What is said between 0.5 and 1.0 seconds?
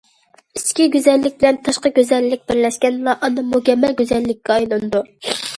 ئىچكى